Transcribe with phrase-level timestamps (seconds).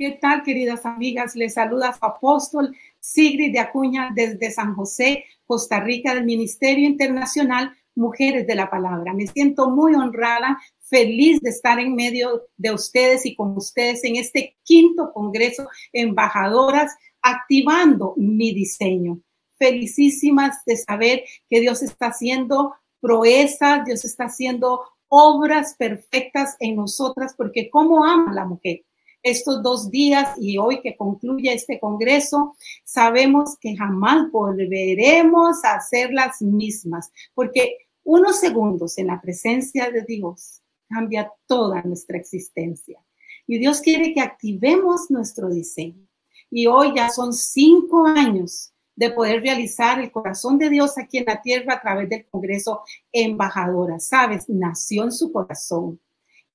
[0.00, 1.36] ¿Qué tal, queridas amigas?
[1.36, 7.76] Les saluda su apóstol Sigrid de Acuña desde San José, Costa Rica, del Ministerio Internacional
[7.94, 9.12] Mujeres de la Palabra.
[9.12, 14.16] Me siento muy honrada, feliz de estar en medio de ustedes y con ustedes en
[14.16, 19.20] este quinto Congreso Embajadoras, activando mi diseño.
[19.58, 27.34] Felicísimas de saber que Dios está haciendo proezas, Dios está haciendo obras perfectas en nosotras,
[27.36, 28.80] porque cómo ama la mujer
[29.22, 36.12] estos dos días y hoy que concluye este Congreso, sabemos que jamás volveremos a ser
[36.12, 42.98] las mismas, porque unos segundos en la presencia de Dios cambia toda nuestra existencia.
[43.46, 46.06] Y Dios quiere que activemos nuestro diseño.
[46.50, 51.24] Y hoy ya son cinco años de poder realizar el corazón de Dios aquí en
[51.26, 53.98] la tierra a través del Congreso Embajadora.
[53.98, 56.00] Sabes, nació en su corazón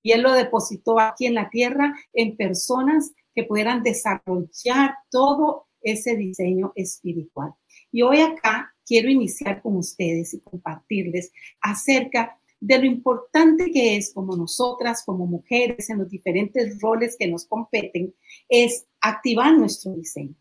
[0.06, 6.16] y Él lo depositó aquí en la tierra en personas que pudieran desarrollar todo ese
[6.16, 7.56] diseño espiritual.
[7.92, 14.14] Y hoy acá quiero iniciar con ustedes y compartirles acerca de lo importante que es
[14.14, 18.14] como nosotras, como mujeres, en los diferentes roles que nos competen,
[18.48, 20.36] es activar nuestro diseño.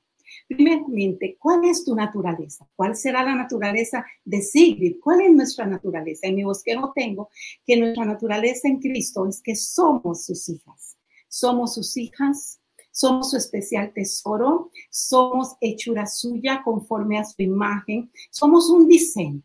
[0.47, 2.69] Primeramente, ¿cuál es tu naturaleza?
[2.77, 4.97] ¿Cuál será la naturaleza de Sigrid?
[5.03, 6.27] ¿Cuál es nuestra naturaleza?
[6.27, 7.31] En mi bosquejo tengo
[7.67, 10.99] que nuestra naturaleza en Cristo es que somos sus hijas.
[11.29, 18.71] Somos sus hijas, somos su especial tesoro, somos hechura suya conforme a su imagen, somos
[18.71, 19.43] un diseño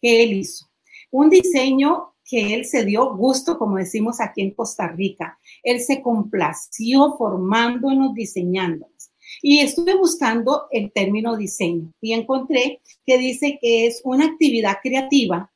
[0.00, 0.68] que Él hizo,
[1.12, 5.38] un diseño que Él se dio gusto, como decimos aquí en Costa Rica.
[5.62, 9.11] Él se complació formándonos, diseñándonos.
[9.44, 15.52] Y estuve buscando el término diseño y encontré que dice que es una actividad creativa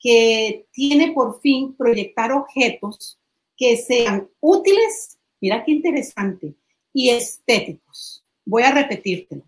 [0.00, 3.18] que tiene por fin proyectar objetos
[3.56, 6.54] que sean útiles, mira qué interesante,
[6.92, 8.24] y estéticos.
[8.44, 9.44] Voy a repetírtelo.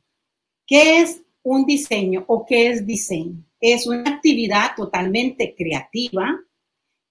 [0.64, 3.44] ¿Qué es un diseño o qué es diseño?
[3.60, 6.40] Es una actividad totalmente creativa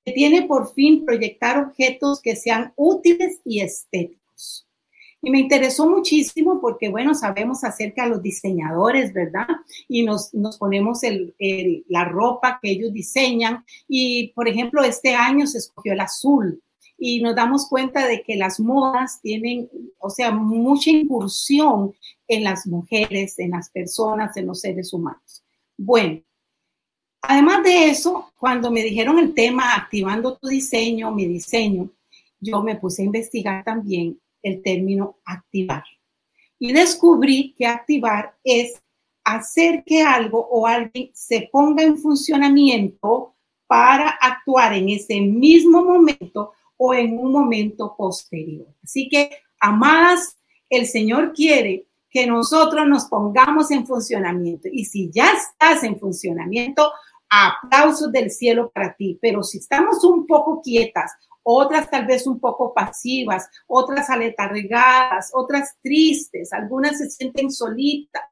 [0.06, 4.65] que tiene por fin proyectar objetos que sean útiles y estéticos.
[5.26, 9.48] Y me interesó muchísimo porque, bueno, sabemos acerca de los diseñadores, ¿verdad?
[9.88, 11.34] Y nos, nos ponemos el,
[11.88, 13.66] la ropa que ellos diseñan.
[13.88, 16.62] Y, por ejemplo, este año se escogió el azul
[17.00, 21.96] y nos damos cuenta de que las modas tienen, o sea, mucha incursión
[22.28, 25.44] en las mujeres, en las personas, en los seres humanos.
[25.76, 26.22] Bueno,
[27.24, 31.90] además de eso, cuando me dijeron el tema activando tu diseño, mi diseño,
[32.40, 35.84] yo me puse a investigar también el término activar.
[36.60, 38.82] Y descubrí que activar es
[39.24, 43.36] hacer que algo o alguien se ponga en funcionamiento
[43.68, 48.68] para actuar en ese mismo momento o en un momento posterior.
[48.84, 50.38] Así que, amadas,
[50.70, 54.70] el Señor quiere que nosotros nos pongamos en funcionamiento.
[54.72, 56.92] Y si ya estás en funcionamiento,
[57.30, 59.18] aplausos del cielo para ti.
[59.20, 61.12] Pero si estamos un poco quietas
[61.48, 68.24] otras tal vez un poco pasivas, otras aletargadas, otras tristes, algunas se sienten solitas,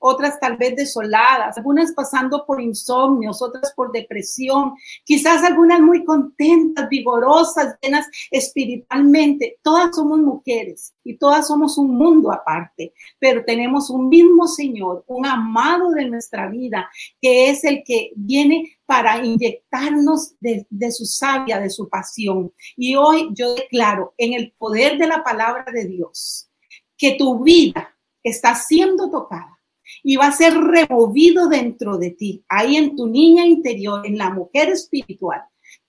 [0.00, 6.88] otras tal vez desoladas, algunas pasando por insomnios, otras por depresión, quizás algunas muy contentas,
[6.88, 9.58] vigorosas, llenas espiritualmente.
[9.62, 15.26] Todas somos mujeres y todas somos un mundo aparte, pero tenemos un mismo Señor, un
[15.26, 21.70] amado de nuestra vida, que es el que viene para inyectarnos de, su savia, de
[21.70, 22.52] su pasión.
[22.76, 26.50] Y hoy yo declaro en el poder de la palabra de Dios
[26.98, 29.60] que tu vida está siendo tocada
[30.02, 34.30] y va a ser removido dentro de ti, ahí en tu niña interior, en la
[34.30, 35.40] mujer espiritual,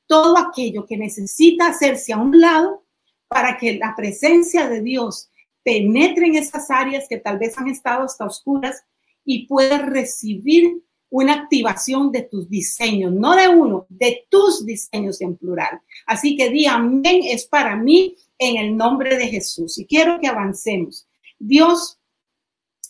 [0.06, 2.86] todo aquello que necesita hacerse a un lado
[3.28, 5.32] para que la presencia de Dios
[5.64, 8.84] penetre en esas áreas que tal vez han estado hasta oscuras
[9.26, 15.36] y puedas recibir una activación de tus diseños, no de uno, de tus diseños en
[15.36, 15.82] plural.
[16.08, 19.78] Así que di amén es para mí en el nombre de Jesús.
[19.78, 21.08] Y quiero que avancemos.
[21.38, 22.00] Dios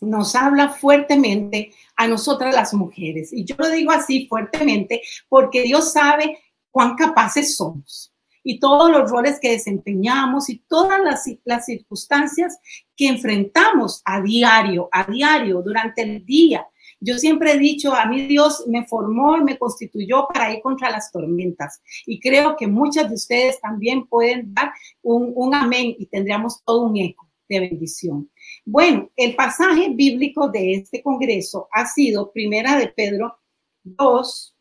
[0.01, 3.34] nos habla fuertemente a nosotras las mujeres.
[3.34, 6.38] Y yo lo digo así fuertemente porque Dios sabe
[6.69, 8.12] cuán capaces somos
[8.44, 12.57] y todos los roles que desempeñamos y todas las, las circunstancias
[12.96, 16.68] que enfrentamos a diario, a diario, durante el día.
[17.01, 20.89] Yo siempre he dicho, a mí Dios me formó y me constituyó para ir contra
[20.89, 21.81] las tormentas.
[22.06, 24.71] Y creo que muchas de ustedes también pueden dar
[25.01, 28.30] un, un amén y tendríamos todo un eco de bendición.
[28.63, 33.36] Bueno, el pasaje bíblico de este congreso ha sido Primera de Pedro
[33.83, 34.56] 2,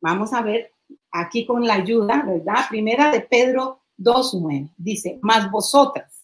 [0.00, 0.72] vamos a ver
[1.10, 2.68] aquí con la ayuda, ¿verdad?
[2.68, 6.16] Primera de Pedro 2.9, dice, más vosotras,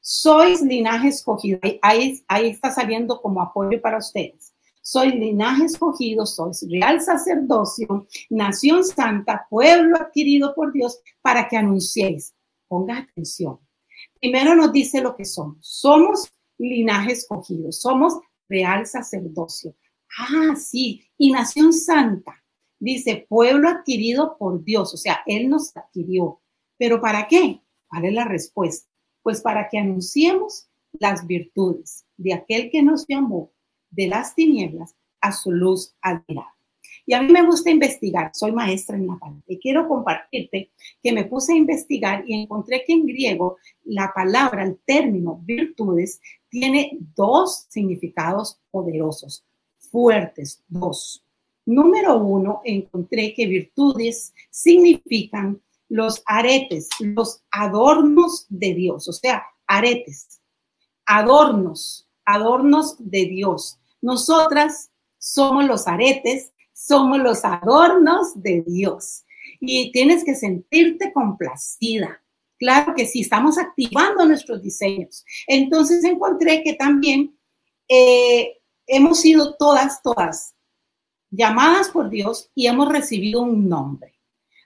[0.00, 1.60] Sois linaje escogido.
[1.82, 4.54] Ahí, ahí está saliendo como apoyo para ustedes.
[4.82, 12.34] Soy linaje escogido, sois real sacerdocio, nación santa, pueblo adquirido por Dios, para que anunciéis.
[12.66, 13.58] Ponga atención.
[14.20, 15.58] Primero nos dice lo que somos.
[15.60, 18.14] Somos linaje escogido, somos
[18.48, 19.74] real sacerdocio.
[20.18, 22.42] Ah, sí, y nación santa.
[22.78, 26.40] Dice, pueblo adquirido por Dios, o sea, Él nos adquirió.
[26.78, 27.60] ¿Pero para qué?
[27.86, 28.88] ¿Cuál es la respuesta?
[29.22, 33.52] Pues para que anunciemos las virtudes de aquel que nos llamó
[33.90, 36.60] de las tinieblas a su luz admirable.
[37.06, 40.70] Y a mí me gusta investigar, soy maestra en la y quiero compartirte
[41.02, 46.20] que me puse a investigar y encontré que en griego la palabra, el término virtudes,
[46.48, 49.44] tiene dos significados poderosos,
[49.90, 51.24] fuertes, dos.
[51.66, 60.40] Número uno, encontré que virtudes significan los aretes, los adornos de Dios, o sea, aretes,
[61.04, 63.79] adornos, adornos de Dios.
[64.00, 69.24] Nosotras somos los aretes, somos los adornos de Dios.
[69.60, 72.22] Y tienes que sentirte complacida.
[72.58, 75.24] Claro que sí, estamos activando nuestros diseños.
[75.46, 77.38] Entonces encontré que también
[77.88, 80.54] eh, hemos sido todas, todas
[81.30, 84.14] llamadas por Dios y hemos recibido un nombre.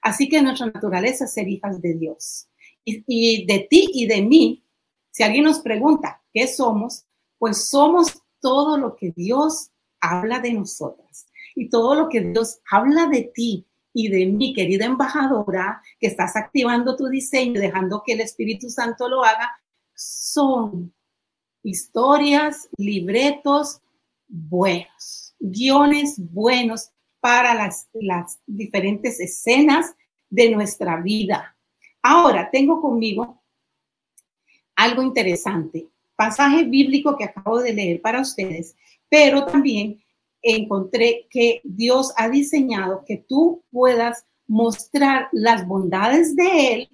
[0.02, 2.48] Así que nuestra naturaleza es ser hijas de Dios.
[2.84, 4.64] Y, de ti y de mí,
[5.10, 7.06] si alguien nos pregunta qué somos,
[7.38, 9.70] pues somos todo lo que Dios
[10.02, 14.84] habla de nosotras y todo lo que Dios habla de ti y de mi querida
[14.84, 19.50] embajadora, que estás activando tu diseño, dejando que el Espíritu Santo lo haga,
[19.94, 20.92] son
[21.62, 23.80] historias, libretos
[24.28, 26.90] buenos, guiones buenos
[27.20, 29.94] para las, las diferentes escenas
[30.28, 31.56] de nuestra vida.
[32.02, 33.42] Ahora, tengo conmigo
[34.76, 38.74] algo interesante, pasaje bíblico que acabo de leer para ustedes,
[39.08, 40.02] pero también
[40.42, 46.90] encontré que Dios ha diseñado que tú puedas mostrar las bondades de Él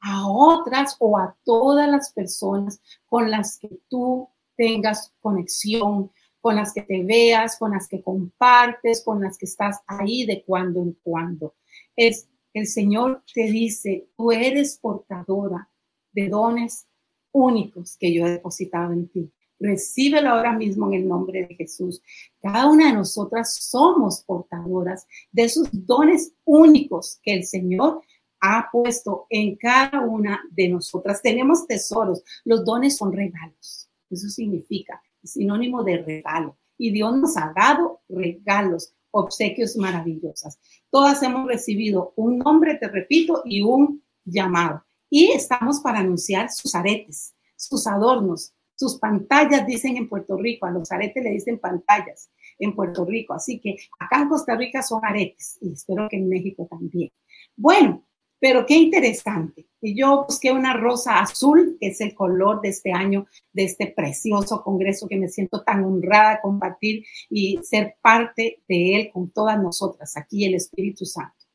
[0.00, 6.10] a otras o a todas las personas con las que tú tengas conexión,
[6.40, 10.42] con las que te veas, con las que compartes, con las que estás ahí de
[10.44, 11.54] cuando en cuando.
[11.96, 15.68] Es el Señor te dice, tú eres portadora
[16.12, 16.86] de dones
[17.34, 19.30] únicos que yo he depositado en ti.
[19.58, 22.00] Recíbelo ahora mismo en el nombre de Jesús.
[22.40, 28.00] Cada una de nosotras somos portadoras de esos dones únicos que el Señor
[28.40, 31.22] ha puesto en cada una de nosotras.
[31.22, 32.22] Tenemos tesoros.
[32.44, 33.88] Los dones son regalos.
[34.10, 36.56] Eso significa sinónimo de regalo.
[36.76, 40.58] Y Dios nos ha dado regalos, obsequios maravillosas.
[40.90, 44.84] Todas hemos recibido un nombre, te repito, y un llamado.
[45.16, 50.66] Y estamos para anunciar sus aretes, sus adornos, sus pantallas, dicen en Puerto Rico.
[50.66, 53.32] A los aretes le dicen pantallas en Puerto Rico.
[53.32, 57.12] Así que acá en Costa Rica son aretes y espero que en México también.
[57.54, 58.04] Bueno,
[58.40, 59.68] pero qué interesante.
[59.80, 63.86] Y yo busqué una rosa azul, que es el color de este año, de este
[63.86, 69.30] precioso congreso que me siento tan honrada de compartir y ser parte de él con
[69.30, 71.46] todas nosotras, aquí el Espíritu Santo.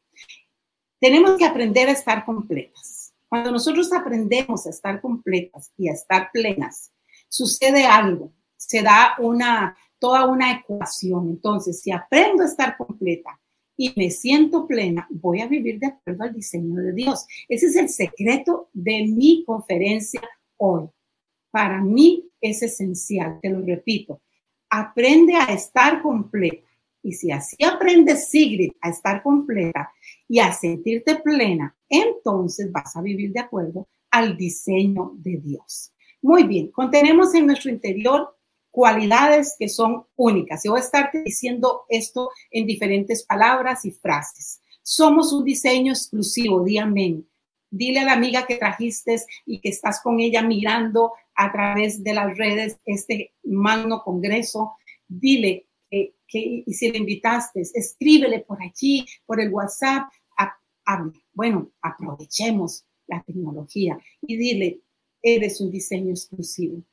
[0.98, 2.99] Tenemos que aprender a estar completas.
[3.30, 6.92] Cuando nosotros aprendemos a estar completas y a estar plenas,
[7.30, 11.30] sucede algo, se da una, toda una ecuación.
[11.30, 13.40] Entonces, si aprendo a estar completa,
[13.82, 17.26] y me siento plena, voy a vivir de acuerdo al diseño de Dios.
[17.48, 20.22] Ese es el secreto de mi conferencia
[20.58, 20.90] hoy.
[21.50, 24.22] Para mí es esencial, te lo repito,
[24.70, 26.68] aprende a estar completa.
[27.02, 29.90] Y si así aprendes, Sigrid, a estar completa
[30.30, 35.92] y a sentirte plena, entonces vas a vivir de acuerdo al diseño de Dios.
[36.22, 38.36] Muy bien, contenemos en nuestro interior
[38.70, 40.64] cualidades que son únicas.
[40.64, 44.62] Yo voy a estarte diciendo esto en diferentes palabras y frases.
[44.84, 47.28] Somos un diseño exclusivo, di amén.
[47.72, 52.14] Dile a la amiga que trajiste y que estás con ella mirando a través de
[52.14, 54.74] las redes este magno congreso.
[55.08, 60.10] Dile que, y si le invitaste, escríbele por allí, por el WhatsApp.
[61.34, 64.82] Bueno, aprovechemos la tecnología y dile,
[65.22, 66.84] eres un diseño exclusivo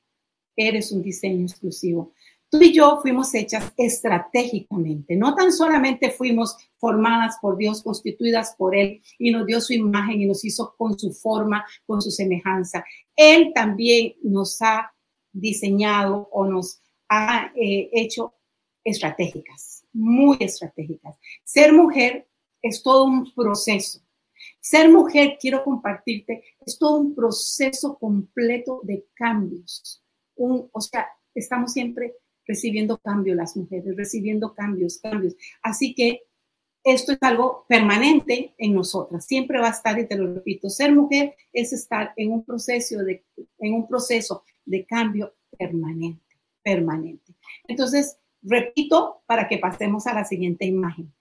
[0.57, 2.13] eres un diseño exclusivo.
[2.49, 8.77] Tú y yo fuimos hechas estratégicamente, no tan solamente fuimos formadas por Dios, constituidas por
[8.77, 12.85] Él y nos dio su imagen y nos hizo con su forma, con su semejanza.
[13.17, 14.93] Él también nos ha
[15.33, 18.35] diseñado o nos ha eh, hecho
[18.85, 21.17] estratégicas, muy estratégicas.
[21.43, 22.29] Ser mujer
[22.69, 24.01] es todo un proceso.
[24.61, 30.03] Ser mujer, quiero compartirte, es todo un proceso completo de cambios.
[30.37, 32.15] O sea, estamos siempre
[32.47, 35.35] recibiendo cambios las mujeres, recibiendo cambios, cambios.
[35.63, 36.23] Así que
[36.87, 40.95] esto es algo permanente en nosotras, siempre va a estar, y te lo repito, ser
[40.95, 43.25] mujer es estar en un proceso de,
[43.59, 47.35] en un proceso de cambio permanente, permanente.
[47.67, 51.13] Entonces, repito para que pasemos a la siguiente imagen.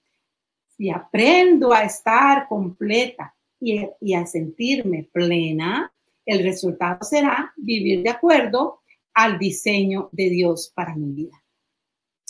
[0.77, 5.93] Si aprendo a estar completa y, a sentirme plena,
[6.25, 8.81] el resultado será vivir de acuerdo
[9.13, 11.41] al diseño de Dios para mi vida.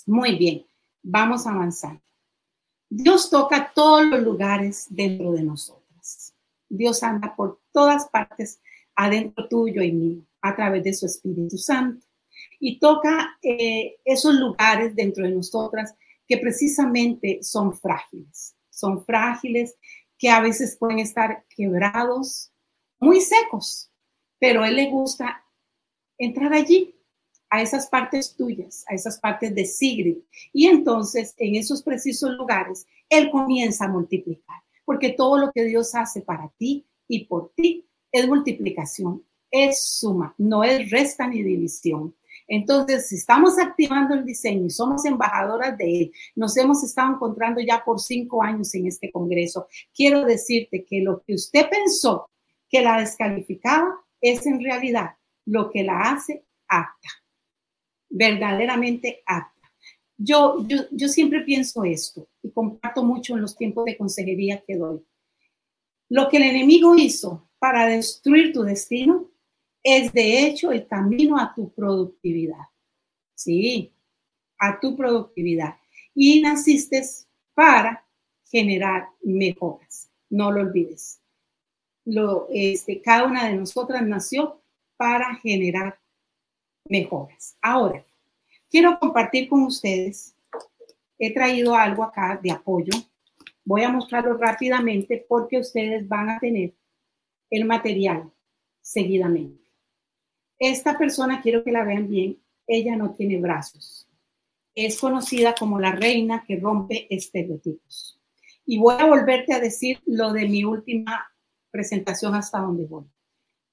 [0.06, 0.66] Muy bien,
[1.02, 2.00] vamos a avanzar.
[2.88, 6.36] Dios toca todos los lugares dentro de nosotras.
[6.70, 8.62] Dios anda por todas partes
[8.96, 12.06] adentro tuyo y mío a través de su Espíritu Santo
[12.60, 15.96] y toca eh, esos lugares dentro de nosotras
[16.28, 19.76] que precisamente son frágiles, son frágiles,
[20.18, 22.52] que a veces pueden estar quebrados,
[23.00, 23.92] muy secos,
[24.40, 25.44] pero Él le gusta
[26.18, 26.96] entrar allí,
[27.50, 30.18] a esas partes tuyas, a esas partes de Sigrid.
[30.52, 35.96] Y entonces, en esos precisos lugares, Él comienza a multiplicar, porque todo lo que Dios
[35.96, 42.16] hace para ti y por ti es multiplicación, es suma, no es resta ni división.
[42.48, 47.60] Entonces, si estamos activando el diseño y somos embajadoras de él, nos hemos estado encontrando
[47.62, 52.30] ya por cinco años en este Congreso, quiero decirte que lo que usted pensó
[52.70, 57.10] que la descalificaba es en realidad lo que la hace apta,
[58.10, 59.52] verdaderamente apta.
[60.18, 64.78] Yo, yo, yo siempre pienso esto y comparto mucho en los tiempos de consejería que
[64.78, 65.06] doy.
[66.10, 69.30] Lo que el enemigo hizo para destruir tu destino
[69.86, 72.66] es de hecho el camino a tu productividad.
[73.36, 73.94] Sí,
[74.58, 75.76] a tu productividad.
[76.16, 77.04] Y naciste
[77.54, 78.04] para
[78.50, 80.10] generar mejoras.
[80.32, 81.22] No lo olvides.
[82.04, 84.60] Lo, este, cada una de nosotras nació
[84.98, 86.00] para generar
[86.86, 87.56] mejoras.
[87.62, 88.04] Ahora,
[88.72, 90.34] quiero compartir con ustedes,
[91.20, 92.94] he traído algo acá de apoyo.
[93.64, 96.74] Voy a mostrarlo rápidamente porque ustedes van a tener
[97.52, 98.32] el material
[98.82, 99.65] seguidamente.
[100.60, 104.08] Esta persona, quiero que la vean bien, ella no tiene brazos.
[104.74, 108.20] Es conocida como la reina que rompe estereotipos.
[108.66, 111.28] Y voy a volverte a decir lo de mi última
[111.72, 113.06] presentación hasta donde voy.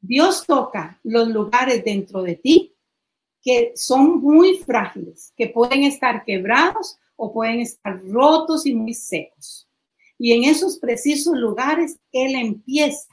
[0.00, 2.74] Dios toca los lugares dentro de ti
[3.40, 9.68] que son muy frágiles, que pueden estar quebrados o pueden estar rotos y muy secos.
[10.18, 13.12] Y en esos precisos lugares Él empieza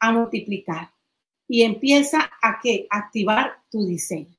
[0.00, 0.93] a multiplicar
[1.54, 4.36] y empieza a que activar tu diseño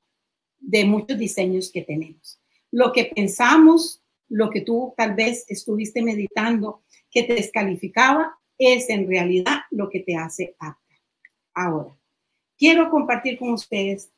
[0.58, 2.38] de muchos diseños que tenemos.
[2.70, 9.08] Lo que pensamos, lo que tú tal vez estuviste meditando que te descalificaba, es en
[9.08, 10.94] realidad lo que te hace apta.
[11.54, 11.96] Ahora,
[12.58, 14.10] quiero compartir con ustedes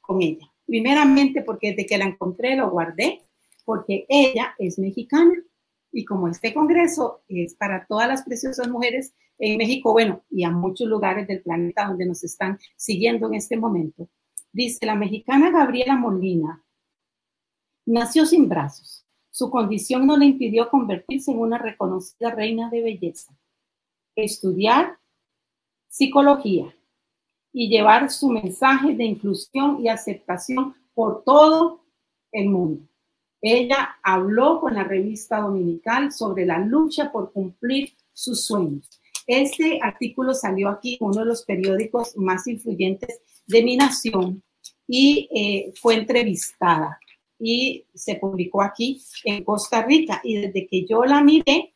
[0.00, 0.48] con ella.
[0.64, 3.22] Primeramente porque desde que la encontré lo guardé,
[3.64, 5.34] porque ella es mexicana
[5.90, 10.50] y como este congreso es para todas las preciosas mujeres en México, bueno, y a
[10.50, 14.08] muchos lugares del planeta donde nos están siguiendo en este momento,
[14.52, 16.64] dice la mexicana Gabriela Molina,
[17.86, 19.06] nació sin brazos.
[19.30, 23.36] Su condición no le impidió convertirse en una reconocida reina de belleza,
[24.14, 24.98] estudiar
[25.88, 26.74] psicología
[27.52, 31.84] y llevar su mensaje de inclusión y aceptación por todo
[32.30, 32.82] el mundo.
[33.40, 38.88] Ella habló con la revista dominical sobre la lucha por cumplir sus sueños.
[39.26, 44.42] Este artículo salió aquí uno de los periódicos más influyentes de mi nación
[44.86, 46.98] y eh, fue entrevistada
[47.38, 50.20] y se publicó aquí en Costa Rica.
[50.22, 51.72] Y desde que yo la miré,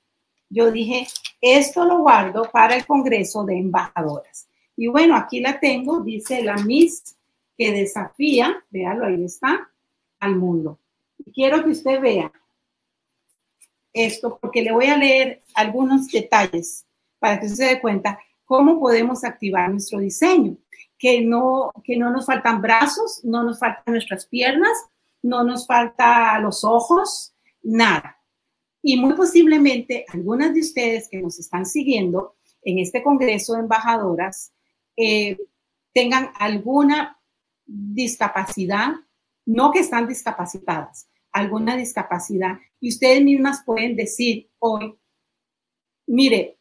[0.50, 1.07] yo dije,
[1.40, 4.47] esto lo guardo para el Congreso de Embajadoras.
[4.76, 7.17] Y bueno, aquí la tengo, dice la Miss
[7.57, 9.69] que desafía, véalo, ahí está,
[10.21, 10.78] al mundo
[11.33, 12.33] quiero que usted vea
[13.93, 16.85] esto porque le voy a leer algunos detalles
[17.18, 20.56] para que se dé cuenta cómo podemos activar nuestro diseño.
[20.98, 24.76] Que no, que no nos faltan brazos, no nos faltan nuestras piernas,
[25.22, 28.18] no nos falta los ojos, nada.
[28.82, 34.52] Y muy posiblemente algunas de ustedes que nos están siguiendo en este Congreso de Embajadoras
[34.96, 35.38] eh,
[35.92, 37.20] tengan alguna
[37.64, 38.94] discapacidad,
[39.46, 44.98] no que están discapacitadas, alguna discapacidad y ustedes mismas pueden decir hoy,
[46.06, 46.58] mire,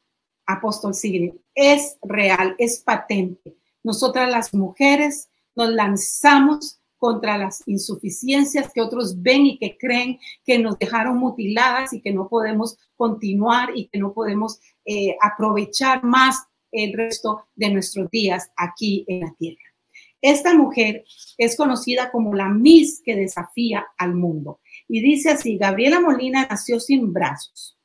[0.47, 3.55] apóstol Sigrid, es real, es patente.
[3.83, 10.57] Nosotras las mujeres nos lanzamos contra las insuficiencias que otros ven y que creen que
[10.57, 16.43] nos dejaron mutiladas y que no podemos continuar y que no podemos eh, aprovechar más
[16.71, 19.61] el resto de nuestros días aquí en la tierra.
[20.21, 21.05] Esta mujer
[21.37, 24.59] es conocida como la Miss que desafía al mundo.
[24.87, 27.76] Y dice así, Gabriela Molina nació sin brazos,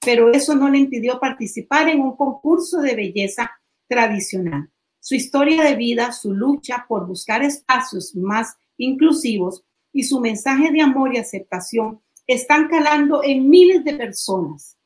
[0.00, 3.50] pero eso no le impidió participar en un concurso de belleza
[3.86, 4.70] tradicional.
[5.00, 10.80] Su historia de vida, su lucha por buscar espacios más inclusivos y su mensaje de
[10.80, 14.76] amor y aceptación están calando en miles de personas.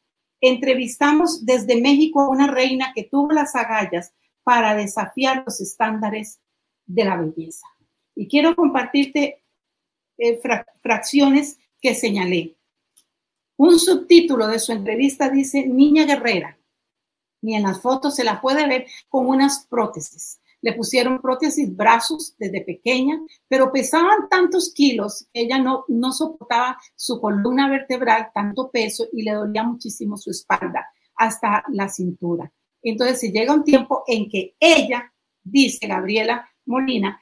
[0.41, 6.41] Entrevistamos desde México a una reina que tuvo las agallas para desafiar los estándares
[6.87, 7.67] de la belleza.
[8.15, 9.43] Y quiero compartirte
[10.19, 10.41] eh,
[10.83, 12.57] fracciones que señalé.
[13.57, 16.59] Un subtítulo de su entrevista dice Niña guerrera.
[17.41, 20.41] Y en las fotos se la puede ver con unas prótesis.
[20.63, 26.79] Le pusieron prótesis brazos desde pequeña, pero pesaban tantos kilos que ella no, no soportaba
[26.97, 32.51] su columna vertebral, tanto peso, y le dolía muchísimo su espalda hasta la cintura.
[32.83, 37.21] Entonces, si llega un tiempo en que ella, dice Gabriela, Molina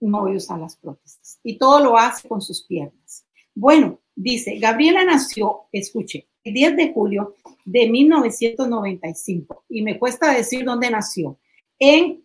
[0.00, 1.38] no voy a usar las prótesis.
[1.42, 3.26] Y todo lo hace con sus piernas.
[3.54, 9.64] Bueno, dice, Gabriela nació, escuche, el 10 de julio de 1995.
[9.68, 11.38] Y me cuesta decir dónde nació.
[11.78, 12.24] En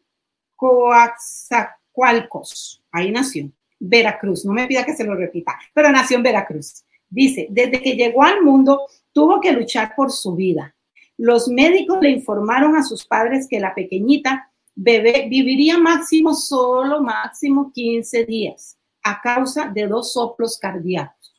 [0.56, 2.82] Coaxacualcos.
[2.92, 3.52] Ahí nació.
[3.80, 4.46] Veracruz.
[4.46, 6.84] No me pida que se lo repita, pero nació en Veracruz.
[7.10, 10.76] Dice, desde que llegó al mundo, tuvo que luchar por su vida.
[11.18, 17.72] Los médicos le informaron a sus padres que la pequeñita bebé viviría máximo solo máximo
[17.74, 21.31] 15 días a causa de dos soplos cardíacos.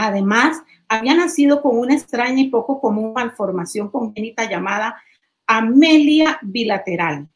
[0.00, 5.02] Además, había nacido con una extraña y poco común malformación congénita llamada
[5.46, 7.28] amelia bilateral.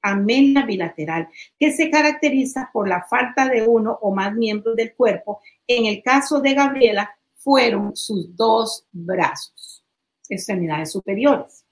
[0.00, 5.40] Amelia bilateral, que se caracteriza por la falta de uno o más miembros del cuerpo.
[5.66, 9.84] En el caso de Gabriela, fueron sus dos brazos,
[10.28, 11.64] extremidades superiores.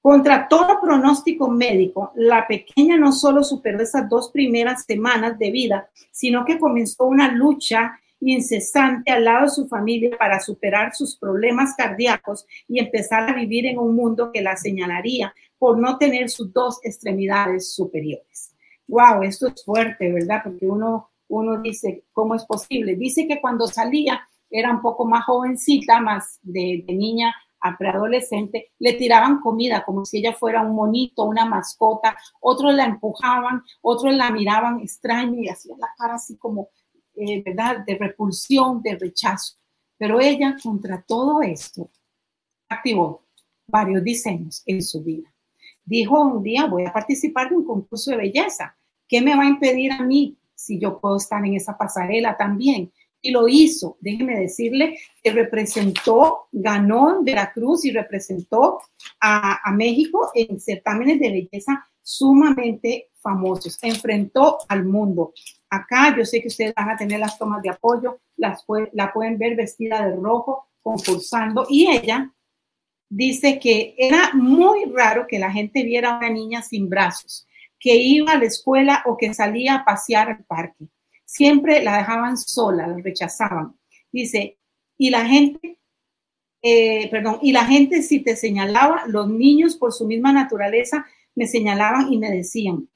[0.00, 5.90] Contra todo pronóstico médico, la pequeña no solo superó esas dos primeras semanas de vida,
[6.10, 11.74] sino que comenzó una lucha incesante al lado de su familia para superar sus problemas
[11.76, 16.52] cardíacos y empezar a vivir en un mundo que la señalaría por no tener sus
[16.52, 18.54] dos extremidades superiores.
[18.88, 20.40] Wow, esto es fuerte, ¿verdad?
[20.44, 22.96] Porque uno, uno dice, ¿cómo es posible?
[22.96, 28.72] Dice que cuando salía era un poco más jovencita, más de, de niña a preadolescente,
[28.78, 34.14] le tiraban comida como si ella fuera un monito, una mascota, otros la empujaban, otros
[34.14, 36.70] la miraban extraño y hacían la cara así como,
[37.20, 39.56] eh, ¿verdad?, de repulsión, de rechazo.
[39.98, 41.90] Pero ella, contra todo esto,
[42.68, 43.22] activó
[43.66, 45.32] varios diseños en su vida.
[45.84, 48.76] Dijo un día, voy a participar de un concurso de belleza.
[49.08, 52.92] ¿Qué me va a impedir a mí si yo puedo estar en esa pasarela también?
[53.22, 53.96] Y lo hizo.
[54.00, 58.80] Déjeme decirle que representó, ganó Veracruz y representó
[59.20, 63.78] a, a, México en certámenes de belleza sumamente famosos.
[63.82, 65.32] Enfrentó al mundo.
[65.68, 69.38] Acá yo sé que ustedes van a tener las tomas de apoyo, las la pueden
[69.38, 71.66] ver vestida de rojo, concursando.
[71.68, 72.32] Y ella
[73.08, 77.46] dice que era muy raro que la gente viera a una niña sin brazos,
[77.78, 80.88] que iba a la escuela o que salía a pasear al parque
[81.30, 83.78] siempre la dejaban sola, la rechazaban.
[84.10, 84.58] Dice,
[84.98, 85.78] y la gente,
[86.60, 91.46] eh, perdón, y la gente si te señalaba, los niños por su misma naturaleza me
[91.46, 92.88] señalaban y me decían,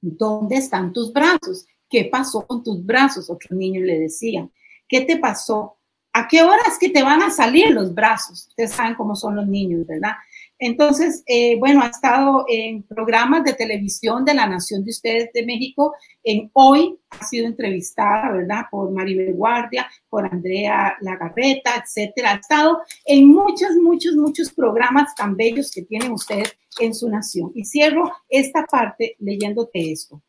[0.00, 1.66] ¿dónde están tus brazos?
[1.90, 3.28] ¿Qué pasó con tus brazos?
[3.28, 4.50] Otros niños le decían,
[4.88, 5.76] ¿qué te pasó?
[6.14, 8.46] ¿A qué horas que te van a salir los brazos?
[8.48, 10.14] Ustedes saben cómo son los niños, ¿verdad?
[10.58, 15.46] Entonces, eh, bueno, ha estado en programas de televisión de la Nación de Ustedes de
[15.46, 15.94] México.
[16.24, 18.62] En hoy ha sido entrevistada, ¿verdad?
[18.70, 22.32] Por Maribel Guardia, por Andrea Lagarreta, etcétera.
[22.32, 27.52] Ha estado en muchos, muchos, muchos programas tan bellos que tienen ustedes en su nación.
[27.54, 30.22] Y cierro esta parte leyéndote esto.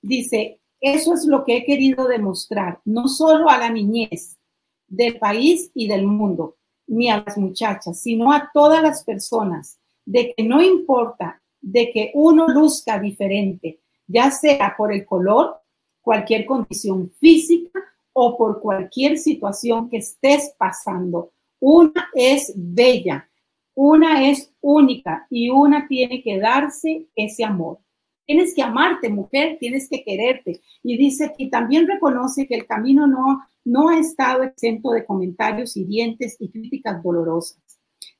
[0.00, 4.38] Dice, eso es lo que he querido demostrar, no solo a la niñez
[4.86, 6.57] del país y del mundo,
[6.88, 12.10] ni a las muchachas, sino a todas las personas, de que no importa de que
[12.14, 15.60] uno luzca diferente, ya sea por el color,
[16.00, 17.78] cualquier condición física
[18.12, 21.32] o por cualquier situación que estés pasando.
[21.60, 23.28] Una es bella,
[23.74, 27.78] una es única y una tiene que darse ese amor.
[28.24, 30.60] Tienes que amarte, mujer, tienes que quererte.
[30.82, 35.76] Y dice, y también reconoce que el camino no, no ha estado exento de comentarios
[35.76, 37.60] hirientes y críticas dolorosas.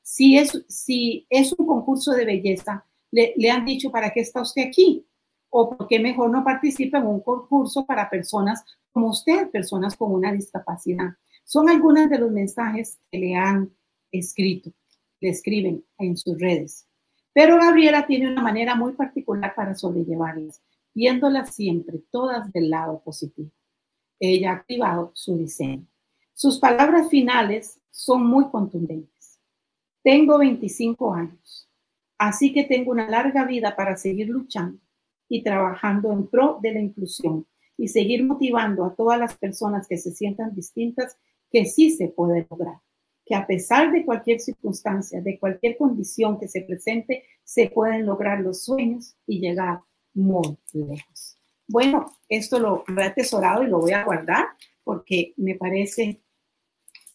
[0.03, 0.53] Si es,
[1.57, 5.07] un concurso de belleza, le, le han dicho, ¿para qué está usted aquí?
[5.49, 10.13] O por qué mejor no participa en un concurso para personas como usted, personas con
[10.13, 11.15] una discapacidad.
[11.45, 13.71] Son algunos de los mensajes que le han
[14.11, 14.71] escrito.
[15.19, 16.87] le escriben en sus redes.
[17.33, 20.61] Pero Gabriela tiene una manera muy particular para sobrellevarlas,
[20.93, 23.49] viéndolas siempre todas del lado positivo.
[24.19, 25.87] Ella ha activado su diseño.
[26.33, 29.39] Sus palabras finales son muy contundentes.
[30.03, 31.69] Tengo 25 años,
[32.17, 34.79] así que tengo una larga vida para seguir luchando
[35.27, 37.45] y trabajando en pro de la inclusión
[37.77, 41.17] y seguir motivando a todas las personas que se sientan distintas
[41.49, 42.75] que sí se puede lograr,
[43.25, 48.41] que a pesar de cualquier circunstancia, de cualquier condición que se presente, se pueden lograr
[48.41, 49.81] los sueños y llegar
[50.13, 51.38] muy lejos.
[51.69, 54.47] Bueno, esto lo he atesorado y lo voy a guardar
[54.83, 56.19] porque me parece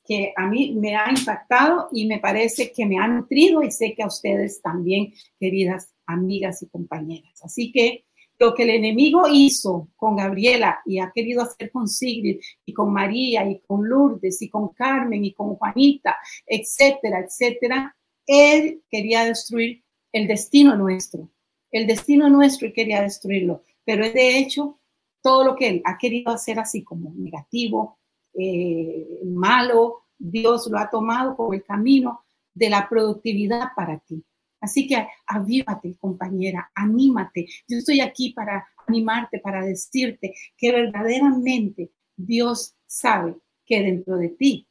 [0.07, 3.95] que a mí me ha impactado y me parece que me ha nutrido y sé
[3.95, 7.43] que a ustedes también, queridas amigas y compañeras.
[7.43, 8.05] Así que
[8.39, 12.93] lo que el enemigo hizo con Gabriela y ha querido hacer con Sigrid y con
[12.93, 19.83] María y con Lourdes y con Carmen y con Juanita, etcétera, etcétera, él quería destruir
[20.13, 21.29] el destino nuestro,
[21.73, 24.81] el destino nuestro y quería destruirlo, pero de hecho
[25.23, 27.99] todo lo que él ha querido hacer así como negativo,
[28.35, 34.23] eh, malo, Dios lo ha tomado como el camino de la productividad para ti.
[34.61, 37.47] Así que avívate, compañera, anímate.
[37.69, 44.69] Yo estoy aquí para animarte, para decirte que verdaderamente Dios sabe que dentro de ti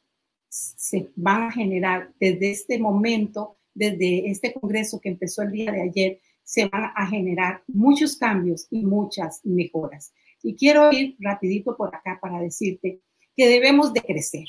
[0.48, 5.82] se van a generar desde este momento, desde este congreso que empezó el día de
[5.82, 10.12] ayer, se van a generar muchos cambios y muchas mejoras.
[10.42, 13.00] Y quiero ir rapidito por acá para decirte
[13.34, 14.46] que debemos de crecer.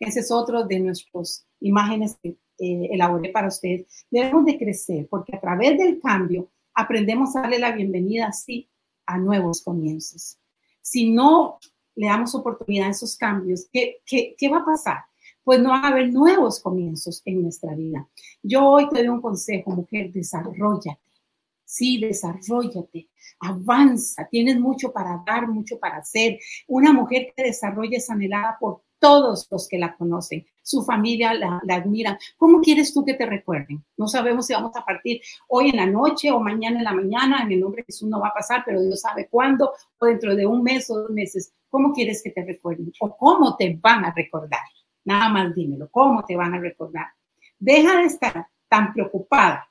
[0.00, 5.34] Ese es otro de nuestras imágenes que eh, elaboré para ustedes, debemos de crecer porque
[5.34, 8.70] a través del cambio aprendemos a darle la bienvenida así
[9.06, 10.38] a nuevos comienzos.
[10.80, 11.58] Si no
[11.96, 14.98] le damos oportunidad a esos cambios, ¿qué, qué, qué va a pasar?
[15.42, 18.08] Pues no va a haber nuevos comienzos en nuestra vida.
[18.42, 20.98] Yo hoy te doy un consejo, mujer, desarrollate.
[21.64, 23.08] Sí, desarrollate,
[23.40, 26.38] avanza, tienes mucho para dar, mucho para hacer.
[26.68, 31.60] Una mujer que desarrolla es anhelada por todos los que la conocen, su familia la,
[31.68, 32.18] admira.
[32.38, 33.84] ¿Cómo quieres tú que te recuerden?
[33.98, 37.42] No sabemos si vamos a partir hoy en la noche o mañana en la mañana,
[37.42, 40.34] en el nombre de Jesús no va a pasar, pero Dios sabe cuándo, o dentro
[40.34, 41.52] de un mes o dos meses.
[41.68, 42.92] ¿Cómo quieres que te recuerden?
[43.00, 44.62] ¿O cómo te van a recordar?
[45.04, 47.08] Nada más dímelo, ¿cómo te van a recordar?
[47.58, 49.68] Deja de estar tan preocupada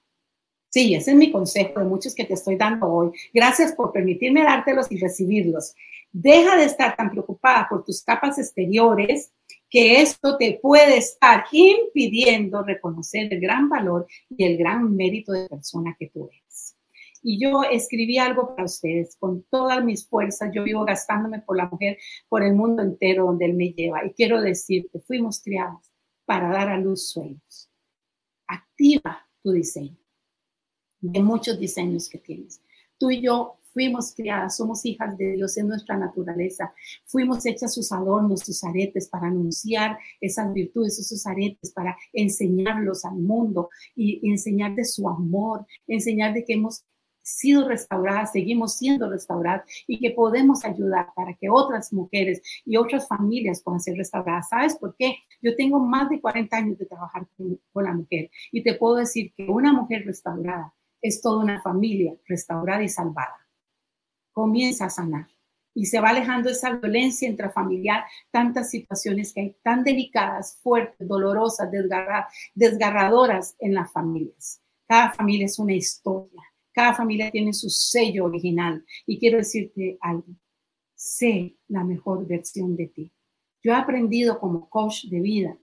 [0.73, 3.11] Sí, ese es mi consejo de muchos que te estoy dando hoy.
[3.31, 5.75] Gracias por permitirme dártelos y recibirlos.
[6.11, 9.31] Deja de estar tan preocupada por tus capas exteriores
[9.69, 15.47] que esto te puede estar impidiendo reconocer el gran valor y el gran mérito de
[15.47, 16.75] persona que tú eres.
[17.21, 20.49] Y yo escribí algo para ustedes con todas mis fuerzas.
[20.55, 24.03] Yo vivo gastándome por la mujer, por el mundo entero donde Él me lleva.
[24.03, 25.93] Y quiero decirte, fuimos criadas
[26.25, 27.69] para dar a luz sueños.
[28.47, 30.02] Activa tu diseño
[31.11, 32.61] de muchos diseños que tienes.
[32.97, 36.73] Tú y yo Fuimos criadas, somos hijas de Dios en nuestra naturaleza.
[37.05, 43.15] Fuimos hechas sus adornos, sus aretes para anunciar esas virtudes, esos aretes para enseñarlos al
[43.15, 46.83] mundo y, enseñar de su amor, enseñar de que hemos
[47.23, 53.07] sido restauradas, seguimos siendo restauradas y que podemos ayudar para que otras mujeres y otras
[53.07, 54.49] familias puedan ser restauradas.
[54.49, 55.15] ¿Sabes por qué?
[55.41, 58.97] Yo tengo más de 40 años de trabajar con, con la mujer y te puedo
[58.97, 63.47] decir que una mujer restaurada es toda una familia restaurada y salvada.
[64.31, 65.27] Comienza a sanar.
[65.75, 71.69] Y se va alejando esa violencia intrafamiliar, tantas situaciones que hay tan delicadas, fuertes, dolorosas,
[72.53, 74.61] desgarradoras en las familias.
[74.87, 78.85] Cada familia es una historia, cada familia tiene su sello original.
[79.05, 80.27] Y quiero decirte algo,
[80.95, 83.11] sé la mejor versión de ti.
[83.61, 85.57] Yo he aprendido como coach de vida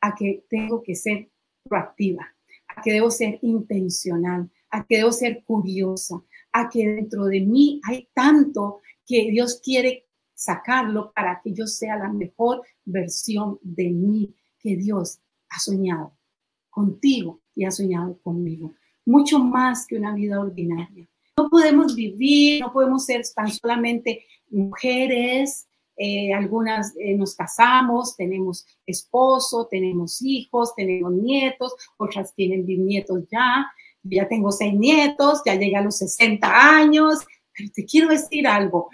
[0.00, 1.30] a que tengo que ser
[1.64, 2.34] proactiva,
[2.68, 7.80] a que debo ser intencional, a que debo ser curiosa, a que dentro de mí
[7.84, 14.34] hay tanto que Dios quiere sacarlo para que yo sea la mejor versión de mí
[14.58, 16.12] que Dios ha soñado
[16.68, 18.74] contigo y ha soñado conmigo.
[19.06, 21.08] Mucho más que una vida ordinaria.
[21.38, 28.66] No podemos vivir, no podemos ser tan solamente mujeres, eh, algunas eh, nos casamos, tenemos
[28.84, 33.66] esposo, tenemos hijos, tenemos nietos, otras tienen bisnietos ya,
[34.10, 37.24] ya tengo seis nietos, ya llegué a los 60 años,
[37.56, 38.88] pero te quiero decir algo,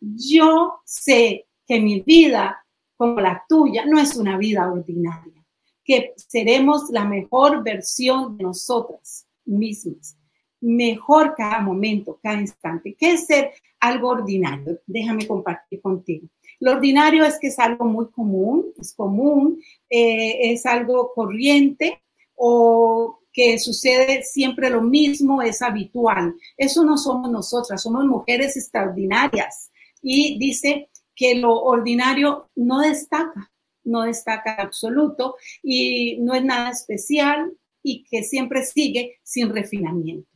[0.00, 2.64] yo sé que mi vida
[2.96, 5.44] como la tuya no es una vida ordinaria,
[5.84, 10.16] que seremos la mejor versión de nosotras mismas,
[10.60, 12.96] mejor cada momento, cada instante.
[12.98, 14.80] ¿Qué es ser algo ordinario?
[14.86, 16.26] Déjame compartir contigo.
[16.58, 22.00] Lo ordinario es que es algo muy común, es común, eh, es algo corriente,
[22.36, 26.34] o que sucede siempre lo mismo, es habitual.
[26.56, 29.70] Eso no somos nosotras, somos mujeres extraordinarias.
[30.00, 33.52] Y dice que lo ordinario no destaca,
[33.84, 40.35] no destaca absoluto y no es nada especial y que siempre sigue sin refinamiento.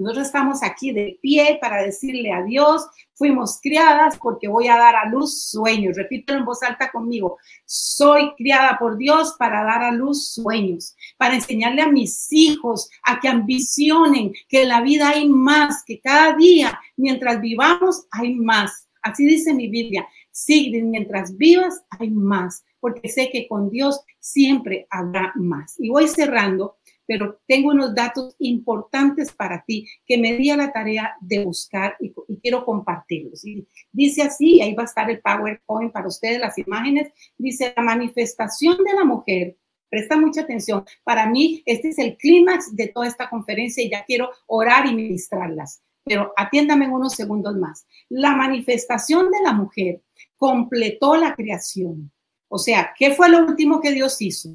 [0.00, 4.96] Nosotros estamos aquí de pie para decirle a Dios, fuimos criadas porque voy a dar
[4.96, 5.94] a luz sueños.
[5.94, 7.36] Repítelo en voz alta conmigo.
[7.66, 13.20] Soy criada por Dios para dar a luz sueños, para enseñarle a mis hijos a
[13.20, 18.88] que ambicionen, que en la vida hay más, que cada día, mientras vivamos, hay más.
[19.02, 20.08] Así dice mi Biblia.
[20.30, 25.74] Sigrid, mientras vivas, hay más, porque sé que con Dios siempre habrá más.
[25.78, 26.78] Y voy cerrando
[27.10, 31.96] pero tengo unos datos importantes para ti que me di a la tarea de buscar
[31.98, 33.42] y, quiero compartirlos.
[33.90, 38.76] dice así, ahí va a estar el PowerPoint para ustedes, las imágenes, dice la manifestación
[38.84, 39.56] de la mujer.
[39.88, 40.84] Presta mucha atención.
[41.02, 44.94] Para mí, este es el clímax de toda esta conferencia y ya quiero orar y
[44.94, 45.82] ministrarlas.
[46.04, 47.88] Pero atiéndame en unos segundos más.
[48.08, 50.00] La manifestación de la mujer
[50.36, 52.12] completó la creación.
[52.46, 54.54] O sea, ¿qué fue lo último que Dios hizo?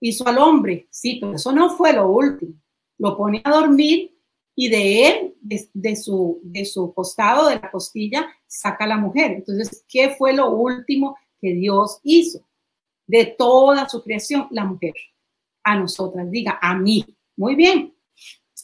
[0.00, 2.54] Hizo al hombre, sí, pero eso no fue lo último.
[2.98, 4.18] Lo pone a dormir
[4.54, 9.32] y de él, de, su, de su costado, de la costilla, saca a la mujer.
[9.32, 12.40] Entonces, ¿qué fue lo último que Dios hizo?
[13.06, 14.94] De toda su creación, la mujer.
[15.62, 17.04] A nosotras, diga, a mí.
[17.36, 17.94] Muy bien.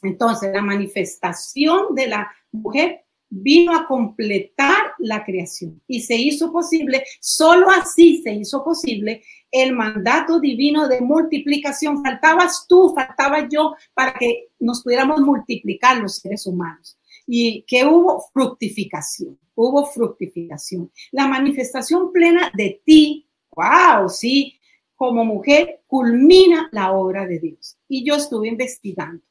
[0.03, 3.04] Entonces, la manifestación de la mujer
[3.43, 9.73] vino a completar la creación y se hizo posible, solo así se hizo posible el
[9.73, 12.03] mandato divino de multiplicación.
[12.03, 16.99] Faltabas tú, faltaba yo para que nos pudiéramos multiplicar los seres humanos.
[17.27, 20.93] Y que hubo fructificación, hubo fructificación.
[21.11, 24.61] La manifestación plena de ti, wow, sí,
[24.95, 27.79] como mujer, culmina la obra de Dios.
[27.89, 29.23] Y yo estuve investigando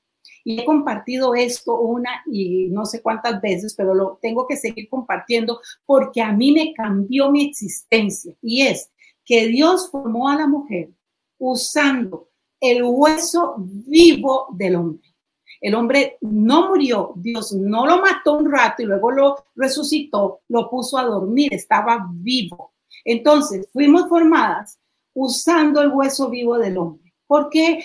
[0.43, 4.89] y he compartido esto una y no sé cuántas veces, pero lo tengo que seguir
[4.89, 8.91] compartiendo porque a mí me cambió mi existencia y es
[9.25, 10.89] que Dios formó a la mujer
[11.37, 12.29] usando
[12.59, 15.13] el hueso vivo del hombre.
[15.61, 20.69] El hombre no murió, Dios no lo mató un rato y luego lo resucitó, lo
[20.69, 22.73] puso a dormir, estaba vivo.
[23.05, 24.77] Entonces, fuimos formadas
[25.13, 27.13] usando el hueso vivo del hombre.
[27.27, 27.83] ¿Por qué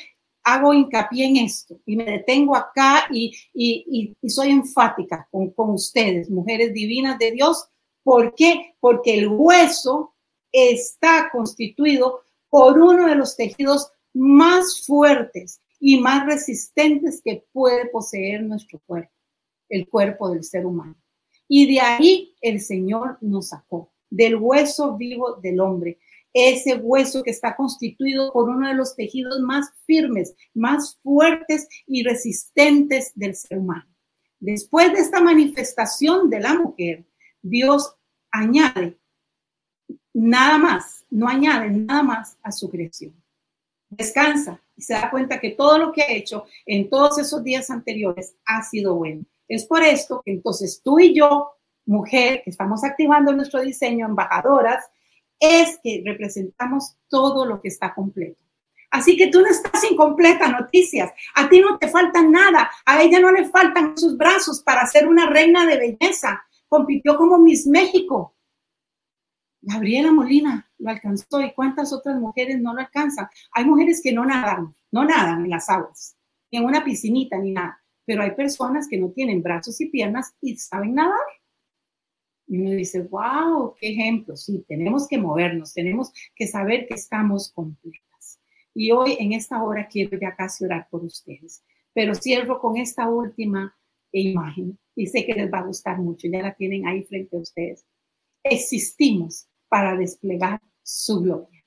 [0.49, 3.37] hago hincapié en esto y me detengo acá y,
[4.27, 7.69] soy enfática con, ustedes, mujeres divinas de Dios?
[8.03, 8.75] ¿Por qué?
[8.81, 10.15] Porque el hueso
[10.51, 18.43] está constituido por uno de los tejidos más fuertes y más resistentes que puede poseer
[18.43, 19.13] nuestro cuerpo,
[19.69, 20.97] el cuerpo del ser humano.
[21.47, 25.99] Y de ahí el Señor nos sacó, del hueso vivo del hombre,
[26.33, 32.03] ese hueso que está constituido por uno de los tejidos más firmes, más fuertes y
[32.03, 33.89] resistentes del ser humano.
[34.41, 37.07] Después de esta manifestación de la mujer,
[37.43, 37.95] Dios
[38.31, 38.99] añade
[40.15, 43.15] nada más, no añade nada más a su creación.
[43.91, 47.71] Descansa y se da cuenta que todo lo que ha hecho en todos esos días
[47.71, 49.25] anteriores ha sido bueno.
[49.49, 51.53] Es por esto que entonces tú y yo,
[51.87, 54.85] mujer, que estamos activando nuestro diseño, embajadoras,
[55.41, 58.43] es que representamos todo lo que está completo.
[58.91, 61.13] Así que tú no estás incompleta, noticias.
[61.35, 62.71] A ti no te falta nada.
[62.87, 66.43] A ella no le faltan sus brazos para ser una reina de belleza.
[66.69, 68.35] Compitió como Miss México.
[69.61, 73.29] Gabriela Molina lo alcanzó y cuántas otras mujeres no lo alcanzan.
[73.53, 76.17] Hay mujeres que no nadan, no nadan en las aguas,
[76.51, 77.83] ni en una piscinita, ni nada.
[78.07, 81.19] Pero hay personas que no tienen brazos y piernas y saben nadar.
[82.49, 84.37] Y uno dice, wow, qué ejemplo.
[84.37, 88.41] Sí, tenemos que movernos, tenemos que saber que estamos completas.
[88.75, 91.63] Y hoy en esta hora quiero ya casi orar por ustedes.
[91.93, 93.77] Pero cierro con esta última
[94.13, 96.27] imagen y sé que les va a gustar mucho.
[96.29, 97.85] Ya la tienen ahí frente a ustedes.
[98.43, 101.65] Existimos para desplegar su gloria.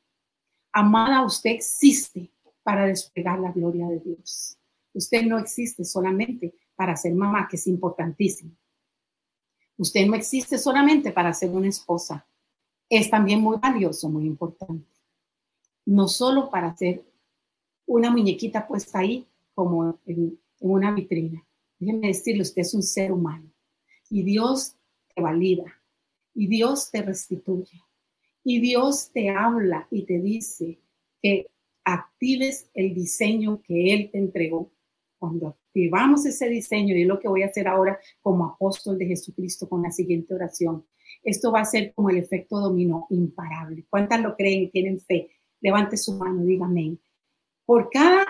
[0.72, 2.32] Amada, usted existe
[2.64, 4.58] para desplegar la gloria de Dios.
[4.94, 8.56] Usted no existe solamente para ser mamá, que es importantísimo.
[9.82, 12.24] Usted no existe solamente para ser una esposa.
[12.88, 14.86] Es también muy valioso, muy importante.
[15.88, 17.04] No solo para ser
[17.88, 21.44] una muñequita puesta ahí como en, una vitrina.
[21.80, 23.52] Déjeme decirle, usted es un ser humano
[24.08, 24.76] y Dios
[25.16, 25.66] te valida
[26.36, 27.82] y Dios te restituye
[28.44, 30.78] y Dios te habla y te dice
[31.24, 31.48] que
[31.86, 34.70] actives el diseño que Él te entregó.
[35.22, 39.06] Cuando activamos ese diseño, y es lo que voy a hacer ahora como apóstol de
[39.06, 40.84] Jesucristo con la siguiente oración,
[41.22, 43.86] esto va a ser como el efecto dominó imparable.
[43.88, 45.30] ¿Cuántas lo creen y tienen fe?
[45.60, 47.00] Levante su mano, diga amén.
[47.66, 48.26] Por cada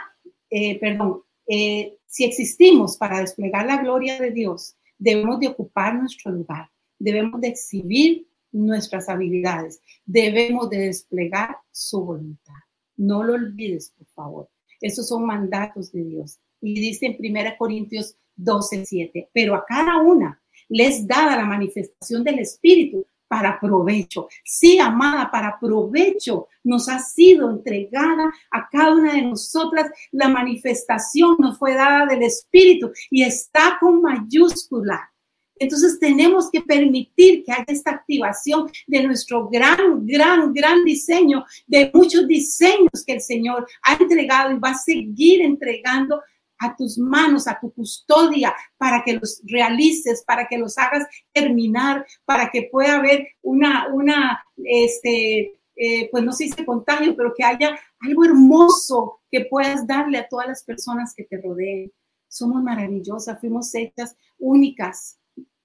[0.51, 6.29] eh, perdón, eh, si existimos para desplegar la gloria de Dios, debemos de ocupar nuestro
[6.29, 12.59] lugar, debemos de exhibir nuestras habilidades, debemos de desplegar su voluntad.
[12.97, 14.49] No lo olvides, por favor.
[14.81, 16.37] Esos son mandatos de Dios.
[16.61, 22.23] Y dice en 1 Corintios 12, 7, pero a cada una les dada la manifestación
[22.23, 24.27] del Espíritu para provecho.
[24.43, 29.89] Sí, amada, para provecho nos ha sido entregada a cada una de nosotras.
[30.11, 35.09] La manifestación nos fue dada del Espíritu y está con mayúscula.
[35.57, 41.89] Entonces tenemos que permitir que haya esta activación de nuestro gran, gran, gran diseño, de
[41.93, 46.19] muchos diseños que el Señor ha entregado y va a seguir entregando
[46.61, 52.05] a tus manos, a tu custodia, para que los realices, para que los hagas terminar,
[52.23, 57.43] para que pueda haber una, una, este, eh, pues no sé si contagio, pero que
[57.43, 61.91] haya algo hermoso que puedas darle a todas las personas que te rodeen.
[62.27, 65.19] Somos maravillosas, fuimos hechas únicas,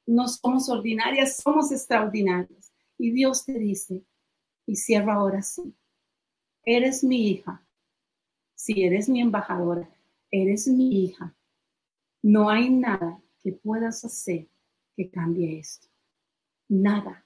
[0.06, 2.72] no somos ordinarias, somos extraordinarias.
[2.96, 4.02] Y Dios te dice,
[4.66, 5.76] y cierra ahora sí,
[6.64, 7.66] eres mi hija,
[8.54, 9.90] si eres mi embajadora,
[10.30, 11.34] eres mi hija.
[12.22, 14.48] No hay nada que puedas hacer
[14.96, 15.88] que cambie esto.
[16.68, 17.24] Nada.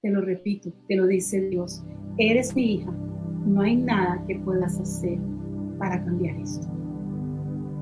[0.00, 1.82] Te lo repito, te lo dice Dios.
[2.16, 2.90] Eres mi hija.
[3.44, 5.18] No hay nada que puedas hacer
[5.78, 6.66] para cambiar esto.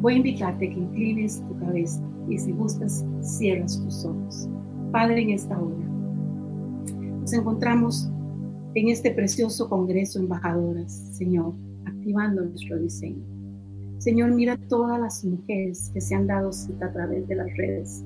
[0.01, 4.49] Voy a invitarte a que inclines tu cabeza y si gustas, cierras tus ojos.
[4.93, 5.77] Padre, en esta hora
[7.21, 8.11] nos encontramos
[8.75, 11.55] en este precioso Congreso Embajadoras, Señor,
[11.87, 13.36] activando nuestro diseño
[14.07, 18.05] Señor, mira todas las mujeres que se han dado cita a través de las redes.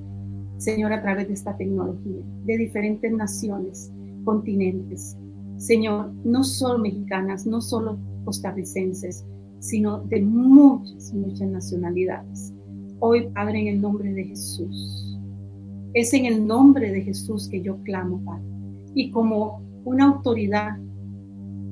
[0.56, 3.92] Señor, a través de esta tecnología, de diferentes naciones,
[4.24, 5.18] continentes.
[5.58, 9.26] Señor, no solo mexicanas, no solo costarricenses,
[9.58, 12.54] sino de muchas, muchas nacionalidades.
[13.00, 15.18] Hoy, Padre, en el nombre de Jesús.
[15.92, 18.48] Es en el nombre de Jesús que yo clamo, Padre.
[18.94, 20.78] Y como una autoridad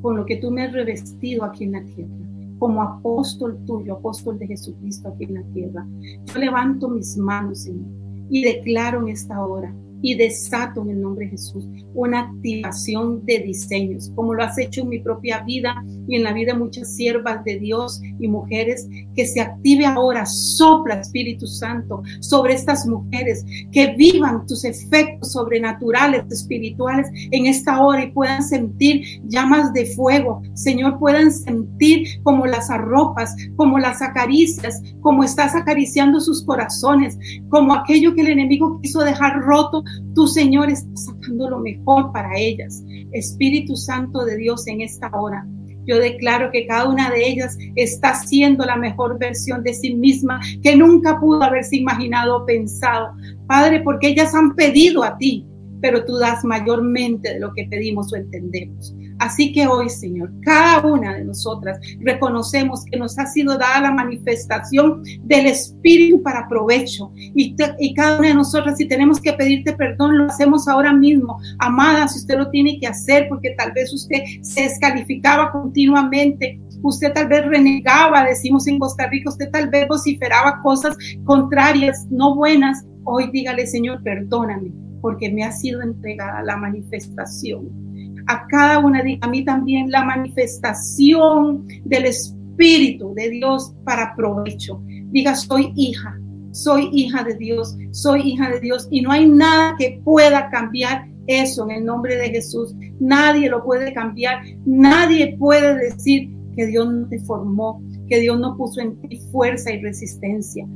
[0.02, 2.27] con lo que tú me has revestido aquí en la tierra,
[2.58, 5.86] como apóstol tuyo, apóstol de Jesucristo aquí en la tierra.
[6.24, 7.86] Yo levanto mis manos, Señor,
[8.30, 13.40] y declaro en esta hora y desato en el nombre de Jesús una activación de
[13.40, 17.44] diseños, como lo has hecho en mi propia vida y en la vida muchas siervas
[17.44, 23.94] de Dios y mujeres, que se active ahora, sopla Espíritu Santo sobre estas mujeres, que
[23.94, 30.98] vivan tus efectos sobrenaturales, espirituales en esta hora y puedan sentir llamas de fuego, Señor,
[30.98, 37.18] puedan sentir como las arropas, como las acaricias, como estás acariciando sus corazones,
[37.50, 42.36] como aquello que el enemigo quiso dejar roto, tu Señor está sacando lo mejor para
[42.36, 42.82] ellas.
[43.12, 45.46] Espíritu Santo de Dios en esta hora.
[45.88, 50.38] Yo declaro que cada una de ellas está siendo la mejor versión de sí misma
[50.62, 53.08] que nunca pudo haberse imaginado o pensado.
[53.46, 55.46] Padre, porque ellas han pedido a ti,
[55.80, 58.94] pero tú das mayormente de lo que pedimos o entendemos.
[59.18, 63.90] Así que hoy, Señor, cada una de nosotras reconocemos que nos ha sido dada la
[63.90, 67.10] manifestación del Espíritu para provecho.
[67.16, 67.56] Y,
[67.94, 71.38] cada una de nosotras, si tenemos que pedirte perdón, lo hacemos ahora mismo.
[71.58, 77.12] Amada, si usted lo tiene que hacer, porque tal vez usted se descalificaba continuamente, usted
[77.12, 82.84] tal vez renegaba, decimos en Costa Rica, usted tal vez vociferaba cosas contrarias, no buenas.
[83.04, 87.87] Hoy dígale, Señor, perdóname, porque me ha sido entregada la manifestación
[88.28, 94.82] a cada una, a mí también, la manifestación del Espíritu de Dios para provecho.
[94.86, 96.18] Diga, soy hija,
[96.52, 101.08] soy hija de Dios, soy hija de Dios y no hay nada que pueda cambiar
[101.26, 102.74] eso en el nombre de Jesús.
[103.00, 108.56] Nadie lo puede cambiar, nadie puede decir que Dios no te formó, que Dios no
[108.56, 110.66] puso en ti fuerza y resistencia.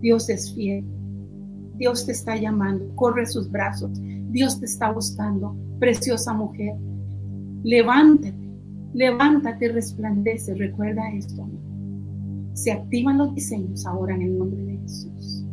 [0.00, 0.84] Dios es fiel.
[1.76, 3.90] Dios te está llamando, corre sus brazos.
[4.32, 6.74] Dios te está buscando, preciosa mujer.
[7.62, 8.34] Levántate,
[8.94, 10.54] levántate, resplandece.
[10.54, 11.46] Recuerda esto.
[12.54, 15.44] Se activan los diseños ahora en el nombre de Jesús.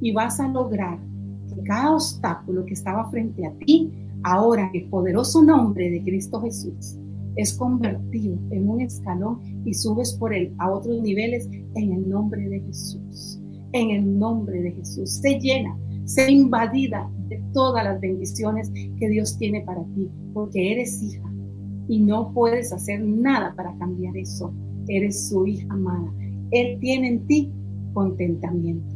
[0.00, 0.98] Y vas a lograr
[1.48, 3.92] que cada obstáculo que estaba frente a ti,
[4.24, 6.98] ahora el poderoso nombre de Cristo Jesús,
[7.36, 12.48] es convertido en un escalón y subes por él a otros niveles en el nombre
[12.48, 13.40] de Jesús.
[13.72, 15.20] En el nombre de Jesús.
[15.20, 21.02] Se llena, se invadida de todas las bendiciones que Dios tiene para ti, porque eres
[21.02, 21.30] hija
[21.88, 24.52] y no puedes hacer nada para cambiar eso.
[24.88, 26.12] Eres su hija amada.
[26.50, 27.52] Él tiene en ti
[27.92, 28.94] contentamiento.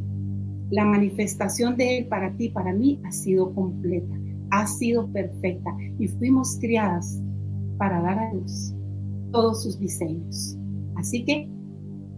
[0.71, 4.15] La manifestación de Él para ti, para mí, ha sido completa,
[4.51, 7.19] ha sido perfecta y fuimos criadas
[7.77, 8.73] para dar a luz
[9.31, 10.57] todos sus diseños.
[10.95, 11.49] Así que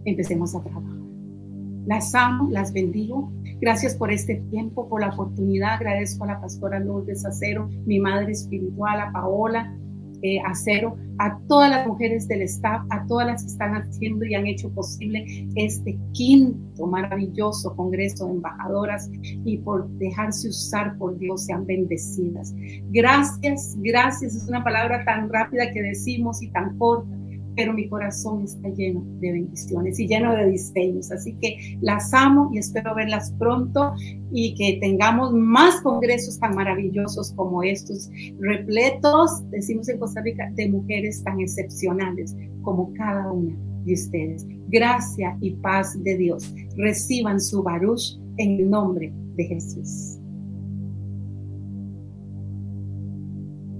[0.04, 0.92] empecemos a trabajar.
[1.86, 3.32] Las amo, las bendigo.
[3.62, 5.74] Gracias por este tiempo, por la oportunidad.
[5.74, 9.78] Agradezco a la pastora Lourdes Acero, mi madre espiritual, a Paola
[10.22, 14.34] eh, Acero, a todas las mujeres del staff, a todas las que están haciendo y
[14.34, 21.44] han hecho posible este quinto maravilloso Congreso de Embajadoras y por dejarse usar por Dios,
[21.44, 22.52] sean bendecidas.
[22.90, 24.34] Gracias, gracias.
[24.34, 27.21] Es una palabra tan rápida que decimos y tan corta
[27.56, 31.10] pero mi corazón está lleno de bendiciones y lleno de diseños.
[31.10, 33.92] Así que las amo y espero verlas pronto
[34.32, 40.68] y que tengamos más congresos tan maravillosos como estos, repletos, decimos en Costa Rica, de
[40.68, 44.46] mujeres tan excepcionales como cada una de ustedes.
[44.68, 46.54] Gracia y paz de Dios.
[46.76, 50.21] Reciban su baruch en el nombre de Jesús.